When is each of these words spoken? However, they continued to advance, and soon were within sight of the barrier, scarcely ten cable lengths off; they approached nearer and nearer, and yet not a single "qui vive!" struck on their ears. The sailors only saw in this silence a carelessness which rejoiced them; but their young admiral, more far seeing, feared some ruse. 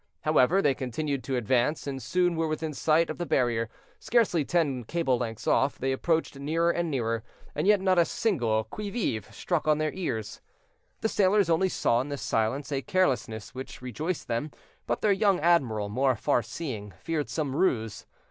However, 0.21 0.63
they 0.63 0.73
continued 0.73 1.23
to 1.25 1.35
advance, 1.35 1.85
and 1.85 2.01
soon 2.01 2.35
were 2.35 2.47
within 2.47 2.73
sight 2.73 3.11
of 3.11 3.19
the 3.19 3.25
barrier, 3.27 3.69
scarcely 3.99 4.43
ten 4.43 4.83
cable 4.83 5.19
lengths 5.19 5.45
off; 5.45 5.77
they 5.77 5.91
approached 5.91 6.35
nearer 6.39 6.71
and 6.71 6.89
nearer, 6.89 7.23
and 7.53 7.67
yet 7.67 7.79
not 7.79 7.99
a 7.99 8.05
single 8.05 8.63
"qui 8.63 8.89
vive!" 8.89 9.31
struck 9.31 9.67
on 9.67 9.77
their 9.77 9.93
ears. 9.93 10.41
The 11.01 11.09
sailors 11.09 11.51
only 11.51 11.69
saw 11.69 12.01
in 12.01 12.09
this 12.09 12.23
silence 12.23 12.71
a 12.71 12.81
carelessness 12.81 13.53
which 13.53 13.83
rejoiced 13.83 14.27
them; 14.27 14.49
but 14.87 15.01
their 15.01 15.11
young 15.11 15.39
admiral, 15.39 15.87
more 15.87 16.15
far 16.15 16.41
seeing, 16.41 16.93
feared 17.03 17.29
some 17.29 17.55
ruse. 17.55 18.07